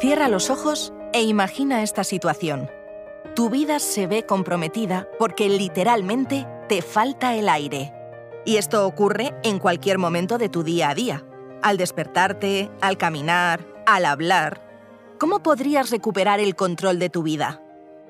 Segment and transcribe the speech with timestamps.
[0.00, 2.68] Cierra los ojos e imagina esta situación.
[3.34, 7.92] Tu vida se ve comprometida porque literalmente te falta el aire.
[8.44, 11.24] Y esto ocurre en cualquier momento de tu día a día.
[11.62, 14.60] Al despertarte, al caminar, al hablar.
[15.18, 17.62] ¿Cómo podrías recuperar el control de tu vida?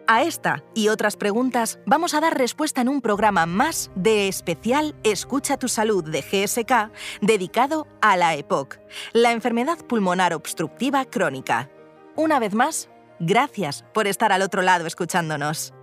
[0.06, 4.94] A esta y otras preguntas vamos a dar respuesta en un programa más de especial
[5.02, 6.92] Escucha tu salud de GSK
[7.22, 8.78] dedicado a la EPOC,
[9.12, 11.70] la enfermedad pulmonar obstructiva crónica.
[12.16, 15.74] Una vez más, gracias por estar al otro lado escuchándonos.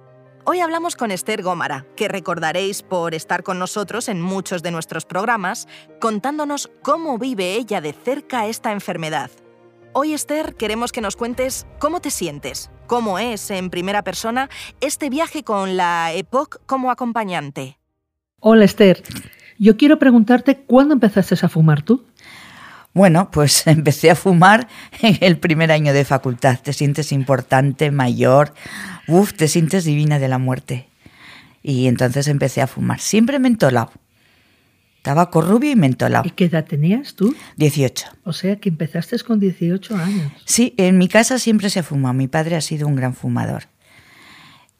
[0.46, 5.04] Hoy hablamos con Esther Gómara, que recordaréis por estar con nosotros en muchos de nuestros
[5.04, 5.68] programas,
[6.00, 9.30] contándonos cómo vive ella de cerca esta enfermedad.
[9.92, 15.10] Hoy, Esther, queremos que nos cuentes cómo te sientes, cómo es en primera persona este
[15.10, 17.78] viaje con la EPOC como acompañante.
[18.40, 19.04] Hola, Esther.
[19.60, 22.06] Yo quiero preguntarte cuándo empezaste a fumar tú.
[22.94, 24.68] Bueno, pues empecé a fumar
[25.02, 26.60] en el primer año de facultad.
[26.60, 28.54] Te sientes importante, mayor,
[29.08, 30.88] uf, te sientes divina de la muerte.
[31.64, 33.92] Y entonces empecé a fumar, siempre mentolado.
[35.02, 36.28] Tabaco rubio y mentolado.
[36.28, 37.36] ¿Y qué edad tenías tú?
[37.58, 38.08] 18.
[38.24, 40.32] O sea que empezaste con 18 años.
[40.46, 42.14] Sí, en mi casa siempre se fuma.
[42.14, 43.64] Mi padre ha sido un gran fumador.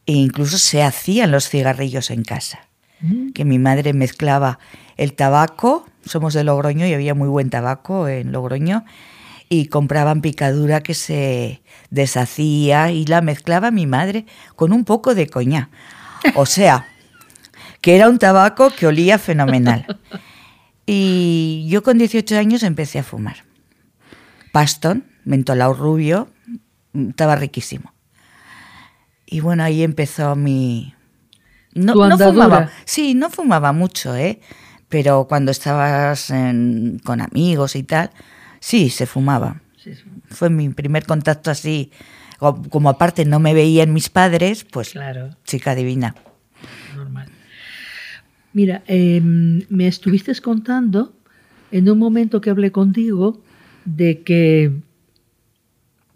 [0.06, 2.60] E incluso se hacían los cigarrillos en casa.
[3.00, 3.32] Mm.
[3.32, 4.60] Que mi madre mezclaba
[4.96, 8.84] el tabaco, somos de Logroño y había muy buen tabaco en Logroño,
[9.48, 14.24] y compraban picadura que se deshacía y la mezclaba mi madre
[14.56, 15.68] con un poco de coña.
[16.36, 16.88] O sea,
[17.82, 19.98] que era un tabaco que olía fenomenal.
[20.86, 23.44] Y yo con 18 años empecé a fumar.
[24.52, 26.28] Paston, mentolado rubio,
[26.94, 27.92] estaba riquísimo.
[29.26, 30.94] Y bueno, ahí empezó mi...
[31.74, 32.70] No, no fumaba.
[32.84, 34.40] Sí, no fumaba mucho, ¿eh?
[34.92, 36.30] Pero cuando estabas
[37.02, 38.10] con amigos y tal,
[38.60, 39.62] sí, se fumaba.
[40.28, 41.90] Fue mi primer contacto así.
[42.38, 45.30] Como aparte no me veían mis padres, pues claro.
[45.44, 46.14] chica divina.
[46.94, 47.28] Normal.
[48.52, 51.14] Mira, em, me estuviste contando
[51.70, 53.40] en un momento que hablé contigo
[53.86, 54.72] de que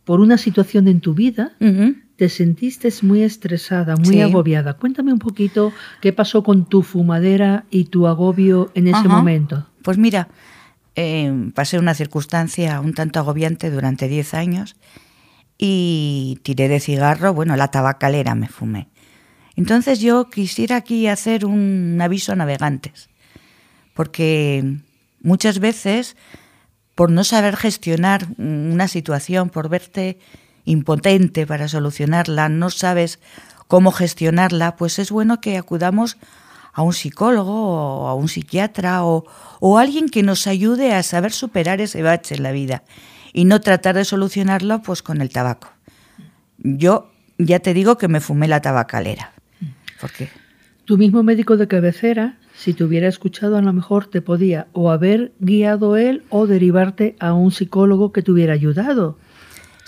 [0.04, 1.56] por una situación en tu vida
[2.16, 4.74] te sentiste muy estresada, muy agobiada.
[4.74, 9.66] Cuéntame un poquito qué pasó con tu fumadera y tu agobio en ese momento.
[9.82, 10.28] Pues mira,
[10.94, 14.76] em, pasé una circunstancia un tanto agobiante durante 10 años
[15.58, 18.88] y tiré de cigarro, bueno, la tabacalera me fumé.
[19.54, 23.08] Entonces yo quisiera aquí hacer un aviso a navegantes,
[23.94, 24.78] porque
[25.20, 26.16] muchas veces
[26.94, 30.18] por no saber gestionar una situación, por verte
[30.66, 33.18] impotente para solucionarla, no sabes
[33.66, 36.18] cómo gestionarla, pues es bueno que acudamos
[36.74, 39.24] a un psicólogo o a un psiquiatra o,
[39.60, 42.82] o alguien que nos ayude a saber superar ese bache en la vida
[43.32, 45.70] y no tratar de solucionarlo pues con el tabaco.
[46.58, 49.32] Yo ya te digo que me fumé la tabacalera.
[50.00, 50.28] ¿Por qué?
[50.84, 54.90] Tu mismo médico de cabecera, si te hubiera escuchado, a lo mejor te podía o
[54.90, 59.18] haber guiado él o derivarte a un psicólogo que te hubiera ayudado.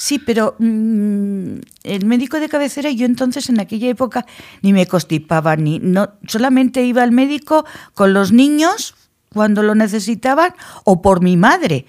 [0.01, 4.27] Sí, pero mm, el médico de cabecera yo entonces en aquella época
[4.63, 8.95] ni me constipaba ni no solamente iba al médico con los niños
[9.35, 10.55] cuando lo necesitaban
[10.85, 11.85] o por mi madre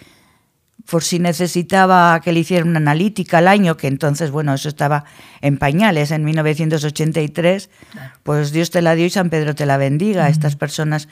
[0.90, 5.06] por si necesitaba que le hiciera una analítica al año, que entonces, bueno, eso estaba
[5.40, 7.70] en pañales en 1983,
[8.24, 10.30] pues Dios te la dio y San Pedro te la bendiga.
[10.30, 11.08] Estas personas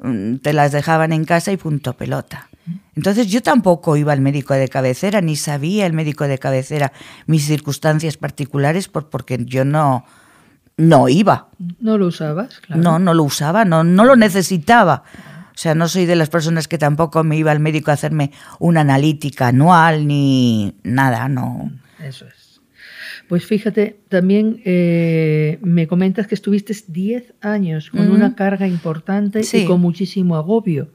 [0.00, 2.48] mm, te las dejaban en casa y punto pelota.
[2.94, 6.92] Entonces yo tampoco iba al médico de cabecera, ni sabía el médico de cabecera
[7.26, 10.04] mis circunstancias particulares por, porque yo no,
[10.76, 11.48] no iba.
[11.80, 12.60] ¿No lo usabas?
[12.68, 15.04] No, no lo usaba, no, no lo necesitaba.
[15.54, 18.32] O sea, no soy de las personas que tampoco me iba al médico a hacerme
[18.58, 21.70] una analítica anual ni nada, no.
[22.02, 22.42] Eso es.
[23.28, 29.64] Pues fíjate, también eh, me comentas que estuviste 10 años con una carga importante y
[29.64, 30.90] con muchísimo agobio.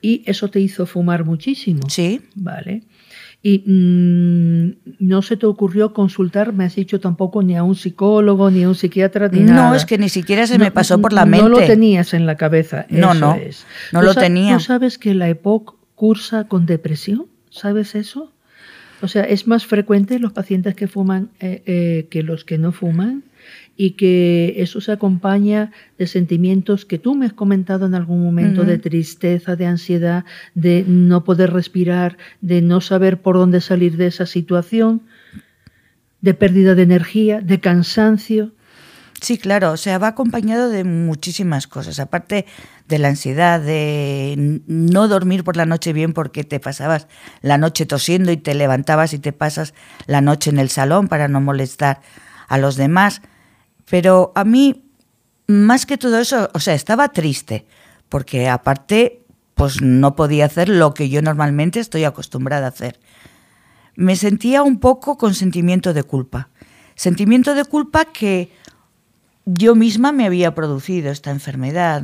[0.00, 1.82] Y eso te hizo fumar muchísimo.
[1.88, 2.20] Sí.
[2.34, 2.82] Vale.
[3.42, 8.50] Y mm, no se te ocurrió consultar, me has dicho tampoco, ni a un psicólogo,
[8.50, 9.70] ni a un psiquiatra, ni no, nada.
[9.70, 11.48] No, es que ni siquiera se me pasó por la mente.
[11.48, 12.86] No lo tenías en la cabeza.
[12.90, 13.38] No, no.
[13.92, 14.58] No lo tenía.
[14.58, 17.26] ¿Tú sabes que la EPOC cursa con depresión?
[17.50, 18.32] ¿Sabes eso?
[19.02, 22.72] O sea, es más frecuente los pacientes que fuman eh, eh, que los que no
[22.72, 23.24] fuman
[23.76, 28.64] y que eso se acompaña de sentimientos que tú me has comentado en algún momento,
[28.64, 34.08] de tristeza, de ansiedad, de no poder respirar, de no saber por dónde salir de
[34.08, 35.00] esa situación,
[36.20, 38.52] de pérdida de energía, de cansancio.
[39.20, 42.46] Sí, claro, o sea, va acompañado de muchísimas cosas, aparte
[42.88, 47.06] de la ansiedad, de no dormir por la noche bien porque te pasabas
[47.42, 49.74] la noche tosiendo y te levantabas y te pasas
[50.06, 52.00] la noche en el salón para no molestar
[52.48, 53.20] a los demás.
[53.90, 54.90] Pero a mí,
[55.46, 57.66] más que todo eso, o sea, estaba triste,
[58.08, 62.98] porque aparte, pues no podía hacer lo que yo normalmente estoy acostumbrada a hacer.
[63.96, 66.48] Me sentía un poco con sentimiento de culpa.
[66.94, 68.50] Sentimiento de culpa que
[69.46, 72.02] yo misma me había producido esta enfermedad.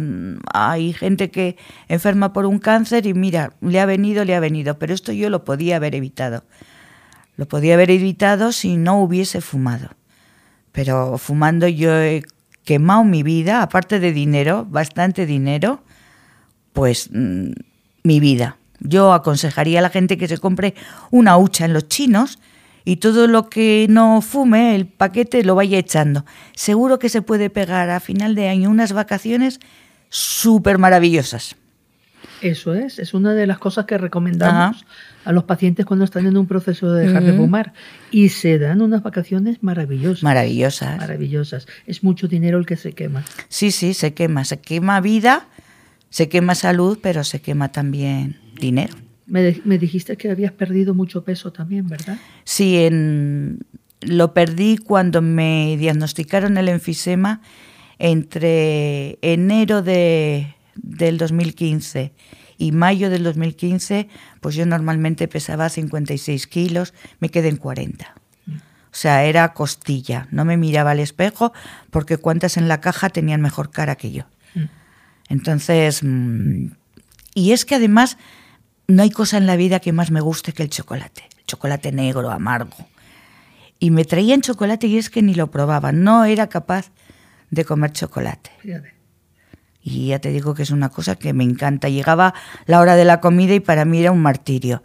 [0.52, 1.56] Hay gente que
[1.88, 5.30] enferma por un cáncer y mira, le ha venido, le ha venido, pero esto yo
[5.30, 6.44] lo podía haber evitado.
[7.36, 9.90] Lo podía haber evitado si no hubiese fumado.
[10.72, 12.22] Pero fumando yo he
[12.64, 15.82] quemado mi vida, aparte de dinero, bastante dinero,
[16.72, 17.52] pues mm,
[18.02, 18.56] mi vida.
[18.80, 20.74] Yo aconsejaría a la gente que se compre
[21.10, 22.38] una hucha en los chinos
[22.86, 26.24] y todo lo que no fume, el paquete lo vaya echando.
[26.54, 29.58] Seguro que se puede pegar a final de año unas vacaciones
[30.08, 31.56] súper maravillosas.
[32.42, 34.86] Eso es, es una de las cosas que recomendamos
[35.24, 37.72] a los pacientes cuando están en un proceso de dejar de fumar.
[38.12, 40.22] Y se dan unas vacaciones maravillosas.
[40.22, 40.96] Maravillosas.
[40.98, 41.66] Maravillosas.
[41.86, 43.24] Es mucho dinero el que se quema.
[43.48, 44.44] Sí, sí, se quema.
[44.44, 45.48] Se quema vida,
[46.10, 48.94] se quema salud, pero se quema también dinero.
[49.26, 52.18] Me, me, dijiste que habías perdido mucho peso también, ¿verdad?
[52.44, 53.58] Sí, en,
[54.00, 57.40] lo perdí cuando me diagnosticaron el enfisema
[57.98, 62.12] entre enero de, del 2015
[62.58, 64.08] y mayo del 2015,
[64.40, 68.14] pues yo normalmente pesaba 56 kilos, me quedé en 40.
[68.48, 70.26] O sea, era costilla.
[70.30, 71.52] No me miraba al espejo
[71.90, 74.24] porque cuantas en la caja tenían mejor cara que yo.
[74.54, 74.64] Mm.
[75.28, 76.68] Entonces, mm,
[77.34, 78.16] y es que además
[78.88, 81.24] no hay cosa en la vida que más me guste que el chocolate.
[81.46, 82.76] chocolate negro, amargo.
[83.78, 85.92] Y me traían chocolate y es que ni lo probaba.
[85.92, 86.90] No era capaz
[87.50, 88.50] de comer chocolate.
[89.82, 91.88] Y ya te digo que es una cosa que me encanta.
[91.88, 92.34] Llegaba
[92.66, 94.82] la hora de la comida y para mí era un martirio.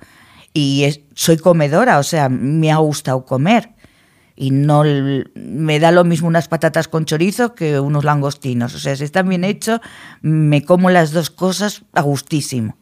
[0.53, 3.69] Y soy comedora, o sea, me ha gustado comer.
[4.35, 4.83] Y no
[5.35, 8.75] me da lo mismo unas patatas con chorizo que unos langostinos.
[8.75, 9.79] O sea, si están bien hechos,
[10.21, 12.77] me como las dos cosas a gustísimo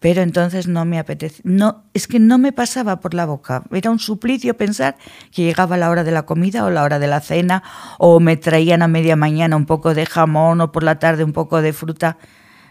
[0.00, 3.90] pero entonces no me apetece, no, es que no me pasaba por la boca, era
[3.90, 4.96] un suplicio pensar
[5.30, 7.62] que llegaba la hora de la comida o la hora de la cena,
[7.98, 11.34] o me traían a media mañana un poco de jamón o por la tarde un
[11.34, 12.16] poco de fruta.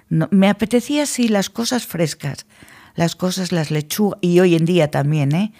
[0.09, 2.47] No, me apetecía así las cosas frescas,
[2.95, 5.53] las cosas, las lechugas, y hoy en día también, ¿eh?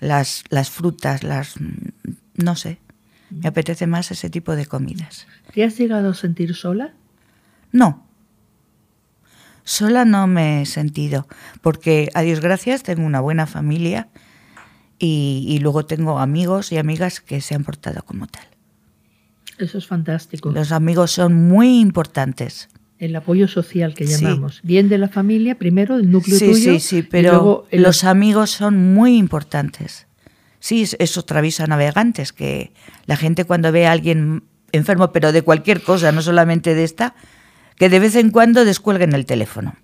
[0.00, 1.54] las, las frutas, las,
[2.36, 2.78] no sé,
[3.30, 5.26] me apetece más ese tipo de comidas.
[5.54, 6.92] ¿Te has llegado a sentir sola?
[7.72, 8.06] No,
[9.64, 11.26] Sola no me he sentido,
[11.62, 14.08] porque a Dios gracias tengo una buena familia
[14.98, 18.46] y, luego tengo amigos y amigas que se han portado como tal.
[19.58, 20.50] Eso es fantástico.
[20.50, 22.68] Los amigos son muy importantes.
[22.98, 24.60] El apoyo social que llamamos.
[24.62, 26.72] Bien de la familia, primero el núcleo sí, tuyo.
[26.74, 30.06] Sí, sí, pero los amigos son muy importantes.
[30.60, 32.72] Sí, es, otra visa navegantes, que
[33.04, 37.14] la gente cuando ve a alguien enfermo, pero de cualquier cosa, no solamente de esta,
[37.76, 39.74] que de vez en cuando descuelguen el teléfono.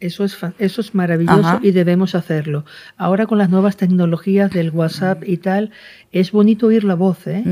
[0.00, 2.64] Eso es, eso es maravilloso y debemos hacerlo.
[2.96, 5.72] Ahora con las nuevas tecnologías del WhatsApp y tal,
[6.12, 7.42] es bonito oír la voz, ¿eh?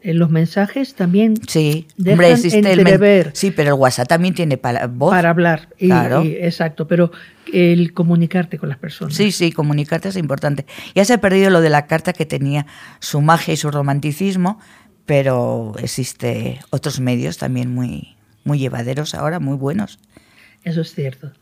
[0.00, 3.30] En los mensajes también sí, dejan entrever.
[3.32, 5.10] sí, pero el WhatsApp también tiene para, voz.
[5.10, 6.22] Para hablar, claro.
[6.24, 7.10] exacto, pero
[7.52, 9.14] el comunicarte con las personas.
[9.14, 10.66] Sí, sí, comunicarte es importante.
[10.94, 12.66] Ya se ha perdido lo de la carta que tenía
[13.00, 14.60] su magia y su romanticismo,
[15.06, 19.98] pero existe otros medios también muy, muy llevaderos ahora, muy buenos.
[20.64, 21.32] Eso es cierto.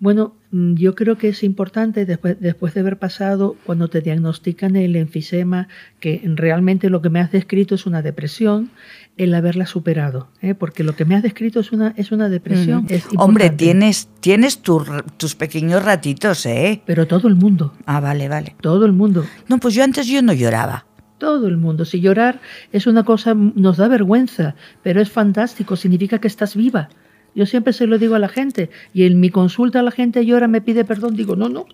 [0.00, 4.76] Bueno, mm, yo creo que es importante después, después de haber pasado, cuando te diagnostican
[4.76, 5.68] el enfisema,
[6.00, 8.70] que realmente lo que me has descrito es una depresión,
[9.16, 10.54] el haberla superado, ¿eh?
[10.54, 12.86] porque lo que me has descrito es una, es una depresión.
[13.16, 16.82] Hombre, tienes, tienes tus pequeños ratitos, ¿eh?
[16.84, 17.72] Pero todo el mundo.
[17.86, 18.56] Ah, vale, vale.
[18.60, 19.24] Todo el mundo.
[19.48, 20.86] No, pues yo antes yo no lloraba
[21.18, 21.84] todo el mundo.
[21.84, 22.40] Si llorar
[22.72, 26.88] es una cosa, nos da vergüenza, pero es fantástico, significa que estás viva.
[27.34, 30.46] Yo siempre se lo digo a la gente, y en mi consulta la gente llora,
[30.46, 31.66] me pide perdón, digo, no, no,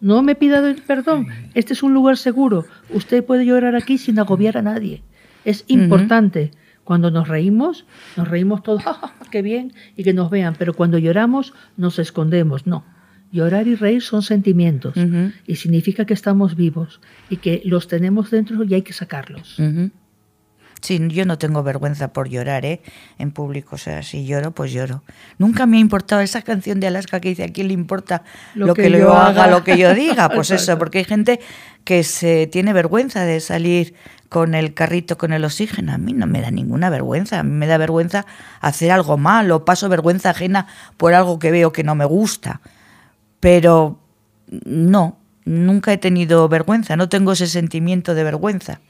[0.00, 4.58] no me pida perdón, este es un lugar seguro, usted puede llorar aquí sin agobiar
[4.58, 5.02] a nadie.
[5.44, 6.50] Es importante.
[6.84, 8.82] Cuando nos reímos, nos reímos todos,
[9.30, 12.84] qué bien, y que nos vean, pero cuando lloramos nos escondemos, no.
[13.34, 14.94] Llorar y reír son sentimientos
[15.44, 19.58] y significa que estamos vivos y que los tenemos dentro y hay que sacarlos.
[20.80, 22.80] Sí, yo no tengo vergüenza por llorar, ¿eh?
[23.18, 25.02] En público, o sea, si lloro, pues lloro.
[25.38, 28.22] Nunca me ha importado esa canción de Alaska que dice, ¿a quién le importa
[28.54, 30.28] lo, que, yo haga, lo que yo diga?
[30.34, 31.40] Pues eso, porque hay gente
[31.82, 33.94] que se tiene vergüenza de salir
[34.28, 35.92] con el carrito con el oxígeno.
[35.92, 37.40] A mí no me da ninguna vergüenza.
[37.40, 38.26] A mí me da vergüenza
[38.60, 39.64] hacer algo malo.
[39.64, 42.60] Paso vergüenza ajena por algo que veo que no me gusta.
[43.44, 44.00] Pero
[44.64, 46.96] no, nunca he tenido vergüenza.
[46.96, 48.80] No tengo ese sentimiento de vergüenza.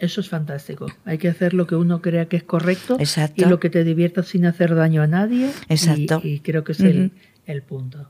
[0.00, 0.86] Eso es fantástico.
[1.04, 2.98] Hay que hacer lo que uno crea que es correcto
[3.36, 5.48] y lo que te divierta sin hacer daño a nadie.
[5.68, 6.20] Exacto.
[6.24, 8.08] Y, creo que es el, punto.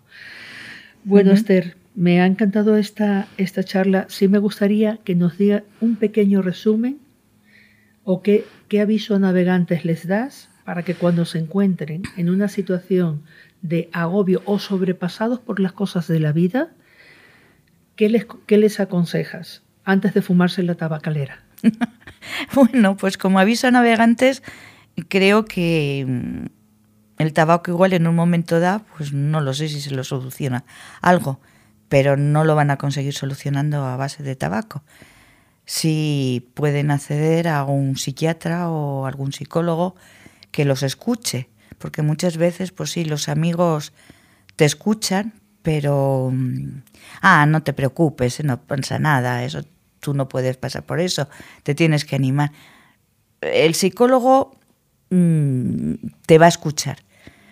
[1.04, 4.06] Bueno, Esther, me ha encantado esta, esta charla.
[4.08, 6.96] Sí me gustaría que nos diga un pequeño resumen
[8.04, 12.48] o qué, qué aviso a navegantes les das para que cuando se encuentren en una
[12.48, 13.22] situación
[13.62, 16.70] de agobio o sobrepasados por las cosas de la vida,
[17.96, 21.42] ¿qué les, qué les aconsejas antes de fumarse la tabacalera?
[22.54, 24.42] bueno, pues como aviso a navegantes,
[25.08, 26.46] creo que mm,
[27.18, 30.64] el tabaco igual en un momento da, pues no lo sé si se lo soluciona
[31.00, 31.40] algo,
[31.88, 34.82] pero no lo van a conseguir solucionando a base de tabaco.
[35.66, 39.94] Si pueden acceder a un psiquiatra o algún psicólogo
[40.54, 43.92] que los escuche, porque muchas veces, pues sí, los amigos
[44.54, 45.32] te escuchan,
[45.62, 46.82] pero, mm,
[47.22, 49.62] ah, no te preocupes, no pasa nada, eso
[49.98, 51.28] tú no puedes pasar por eso,
[51.64, 52.52] te tienes que animar.
[53.40, 54.56] El psicólogo
[55.10, 55.94] mm,
[56.24, 56.98] te va a escuchar,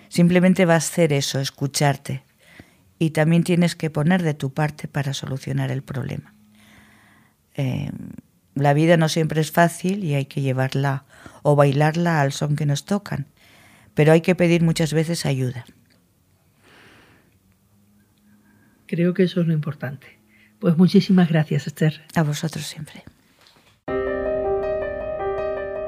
[0.09, 2.23] simplemente va a hacer eso, escucharte.
[3.01, 6.35] Y también tienes que poner de tu parte para solucionar el problema.
[7.57, 7.91] Eh,
[8.55, 11.05] la vida no siempre es fácil y hay que llevarla
[11.43, 13.27] o bailarla al son que nos tocan,
[13.95, 15.65] pero hay que pedir muchas veces ayuda.
[18.87, 20.19] Creo que eso es lo importante.
[20.59, 22.03] Pues muchísimas gracias, Esther.
[22.15, 23.05] A vosotros siempre.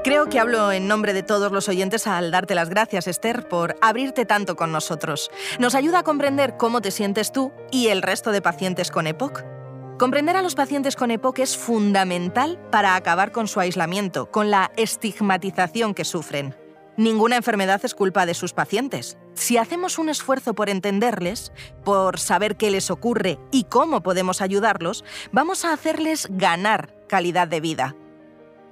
[0.03, 3.75] Creo que hablo en nombre de todos los oyentes al darte las gracias, Esther, por
[3.81, 5.31] abrirte tanto con nosotros.
[5.59, 9.54] Nos ayuda a comprender cómo te sientes tú y el resto de pacientes con EPOC.
[9.97, 14.71] Comprender a los pacientes con EPOC es fundamental para acabar con su aislamiento, con la
[14.75, 16.53] estigmatización que sufren.
[16.97, 19.17] Ninguna enfermedad es culpa de sus pacientes.
[19.35, 21.53] Si hacemos un esfuerzo por entenderles,
[21.85, 27.61] por saber qué les ocurre y cómo podemos ayudarlos, vamos a hacerles ganar calidad de
[27.61, 27.95] vida.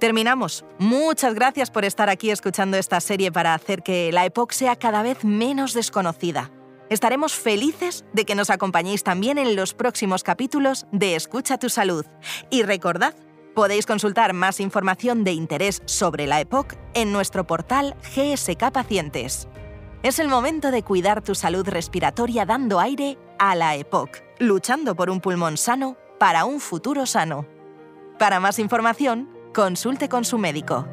[0.00, 0.66] Terminamos.
[0.78, 5.02] Muchas gracias por estar aquí escuchando esta serie para hacer que la EPOC sea cada
[5.02, 6.50] vez menos desconocida.
[6.94, 12.06] Estaremos felices de que nos acompañéis también en los próximos capítulos de Escucha tu Salud.
[12.50, 13.16] Y recordad
[13.52, 19.48] Podéis consultar más información de interés sobre la EPOC en nuestro portal GSK Pacientes.
[20.04, 25.10] Es el momento de cuidar tu salud respiratoria dando aire a la EPOC, luchando por
[25.10, 27.44] un pulmón sano para un futuro sano.
[28.20, 30.86] Para más información, consulte con su médico.